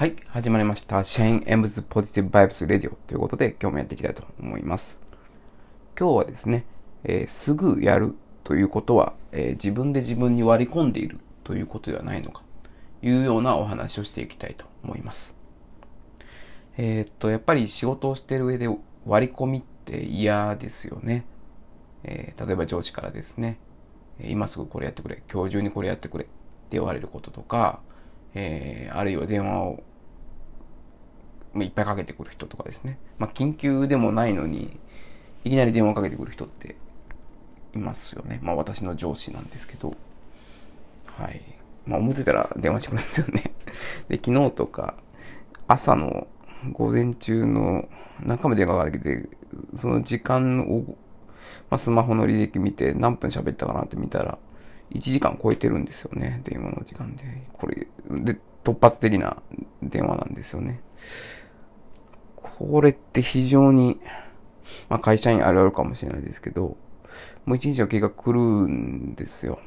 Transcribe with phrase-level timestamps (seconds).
[0.00, 1.04] はい、始まりました。
[1.04, 4.98] Shane M's Positive Vibes Radio ということで、今日もやっていきたいと思います。
[5.94, 6.64] 今日はですね、
[7.04, 12.42] えーすぐやるということは、えー自分で自分に割り込んでいるということではないのか、
[13.02, 15.36] というようなお話をしていきたいと思います。
[16.78, 18.74] えーっと、やっぱり仕事をしている上で
[19.04, 21.26] 割り込みって嫌ですよね。
[22.04, 23.58] え例えば上司からですね、
[24.24, 26.32] 今すぐこれやってくれ、今日中にこれやってくれって
[26.70, 27.80] 言われることとか、
[28.32, 29.82] えあるいは電話を
[31.52, 32.98] まあいっぱいかけてくる人とかですね。
[33.18, 34.78] まあ、緊急でもないのに、
[35.44, 36.76] いきなり電話かけてくる人って
[37.74, 38.40] いますよね。
[38.42, 39.96] まあ、私の上司なんですけど。
[41.06, 41.40] はい。
[41.86, 43.42] まあ、思いついたら電話してくるんですよね。
[44.08, 44.94] で、昨日とか、
[45.66, 46.26] 朝の
[46.72, 47.88] 午前中の
[48.22, 49.28] 中まで電話がかけて、
[49.76, 50.96] その時間を、
[51.70, 54.38] まあ、スマホの履歴見て何分喋ったかなって見たら、
[54.92, 56.40] 1時間超えてるんですよね。
[56.44, 57.24] 電話の時間で。
[57.52, 59.42] これ、で、突発的な
[59.82, 60.80] 電話なんですよね。
[62.60, 63.98] これって非常に、
[64.88, 66.76] まあ会社員あるあるかもしれないですけど、
[67.46, 69.58] もう一日の計画来るんですよ。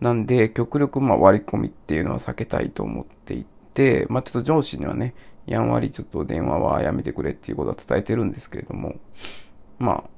[0.00, 5.14] なんで、極力まあ割り込みっていうのは避けたいと思っていて、まあちょっと上司にはね、
[5.46, 8.94] やんわりちょっと電話はやめてくれっていうことは伝えてるんですけれども、
[9.78, 10.10] まあ、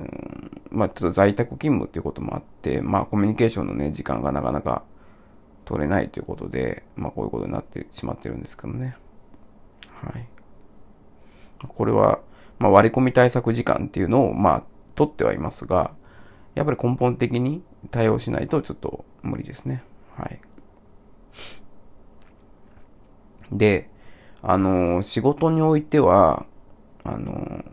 [0.00, 4.84] うんまあちょっと在宅勤務っていうこともあって、まあコミュニケーションのね、時間がなかなか
[5.64, 8.96] 取れないということで、まあこういうことになってしまってるんですけどね。
[10.02, 10.26] はい。
[11.68, 12.20] これは、
[12.58, 14.62] まあ、割り込み対策時間っていうのを、まあ、
[14.94, 15.92] 取ってはいますが、
[16.54, 19.82] やっぱり根本的に対応しないとちょっと無理ですね。
[20.16, 20.40] はい。
[23.50, 23.90] で、
[24.42, 26.46] あの仕事においては、
[27.04, 27.64] あの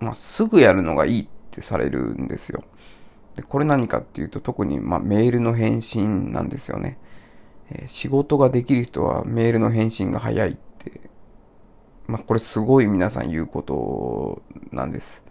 [0.00, 2.64] まあ、すぐやるのがいいってされるんですよ。
[3.36, 6.98] で、これ何かっていうと、特に、まあ、メールの返信なんですよね。
[7.70, 10.56] えー仕事ができる人はメールの返信が早いっ、
[12.10, 15.22] まあ、これすごい皆さん言うことなんです。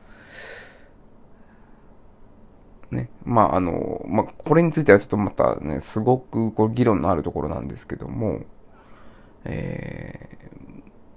[2.90, 3.10] ね。
[3.26, 8.44] まあ、あの、まあ、これについてはちょっとまたね、すごくこう議論のあるところなんですけども、
[9.44, 10.38] え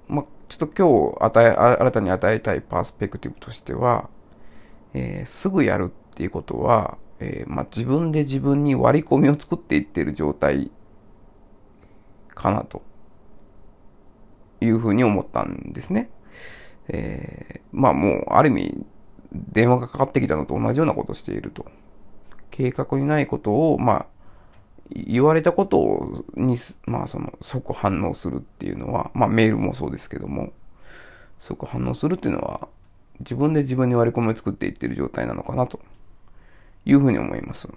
[0.08, 4.10] ーまあ、ちょっと今日与え、新たに与えたいパースペクティブとしては、
[4.94, 10.72] えーすぐやるっていうことは、えーまあ、自分で自分に割り込みを作っていってる状態
[12.34, 12.82] かなと
[14.82, 16.10] ふうに思ったんですね。
[16.88, 18.86] えーまあもうある意味
[19.32, 21.66] 電話がかかってきたのと同じようなことをしていると。
[22.50, 24.06] 計画にないことを、まあ、
[24.90, 30.52] 言われたことに、まあその即反応するっていうのは、まあメールもそうですけども、
[31.38, 32.68] 即反応するっていうのは
[33.20, 35.80] 自分で自分に割り込みを作っていってる状態なのかなと
[36.84, 37.68] いうふうに思います。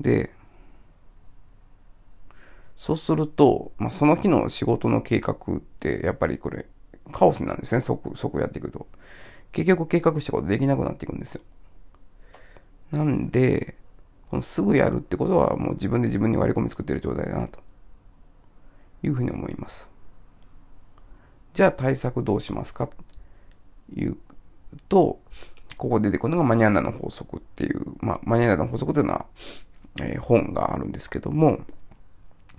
[0.00, 0.30] で、
[2.78, 6.64] そうすると、まあ、その日の仕事の計画って、やっぱりこれ、
[7.12, 8.86] カオスなんですね、即、即やっていくと。
[9.50, 11.40] 結局計画したことできなくなっていくんですよ。
[12.92, 13.74] なんで、
[14.30, 17.58] このすぐやるってことは、もう自分で自分に割り込み作ってる状態だな、と
[19.02, 19.90] いうふうに思います。
[21.54, 22.94] じゃあ対策どうしますかと
[23.96, 24.16] いう
[24.88, 25.18] と、
[25.76, 29.26] ここで出てくるのがマニャンナの法則っていう、まあ、マニャンナの法則というのは、
[30.00, 31.58] えー本があるんですけども、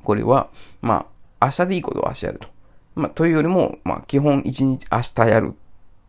[0.09, 0.49] これは、
[0.81, 1.05] ま
[1.39, 2.47] あ、明日でいいことを明日やると。
[2.95, 5.55] まあ、というよりも、まあ、基本一日明日やるっ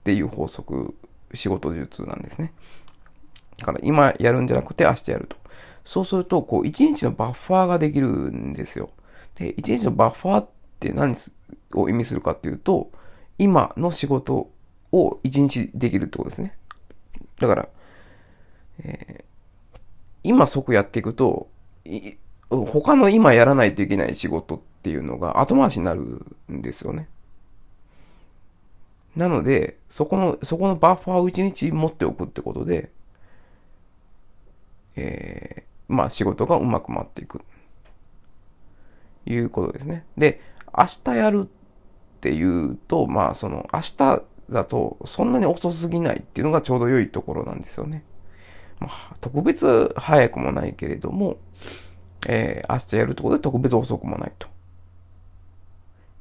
[0.05, 0.94] ていう法則、
[1.34, 2.55] 仕事術なんですね。
[3.59, 5.37] だから今やるんじゃなくて明日やると。
[5.84, 8.89] そうすると、こう、一日のバッファーができるんですよ。
[9.34, 10.49] で、一日のバッファーっ
[10.81, 11.15] て何
[11.75, 12.91] を意味するかっていうと、
[13.37, 14.49] 今の仕事
[14.93, 16.56] を一日できるってことですね。
[17.39, 17.69] だから、
[18.78, 19.31] えー
[20.22, 21.49] 今即やっていくと、
[21.84, 22.12] い
[22.50, 27.09] 他の今やらないといけない仕事っていうのが後回しになるんですよね。
[29.16, 32.91] なので、そこの、そこのバッファーを一日持っておくってことで、
[34.97, 37.42] えーまあ仕事がうまく回っていく。
[39.27, 40.07] いうことですね。
[40.16, 40.41] で、
[40.77, 48.04] 明日やるっていうと、まあその、明日だとそんなに遅すぎないっていうのがちょうど良いところなんですよね。
[48.78, 51.36] まあ、特別早くもないけれども、
[52.27, 54.49] えー明日やるってことで特別遅くもないと。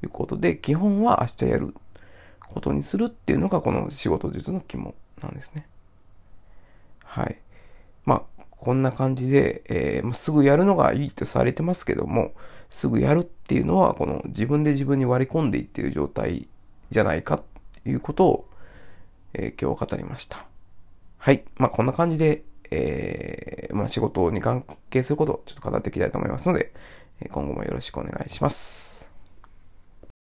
[0.02, 1.74] いうことで、基本は明日やる
[2.48, 5.66] ことにするっていうのがこの仕事術の肝なんですね。
[7.04, 7.38] はい。
[8.04, 12.32] まあ、こんな感じで、えー、すぐやるのがいいとされてますけども、
[12.70, 16.48] すぐやるっていうのは、この自分で自分に割り込んでいってる状態
[16.90, 18.48] じゃないかということを、
[19.34, 20.46] えー今日語りました。
[21.18, 21.44] はい。
[21.56, 26.72] まあ、こんな感じで、えーまあ、仕事に関係することをちょっと語っていきたいと思いますので、
[27.30, 28.89] 今後もよろしくお願いします。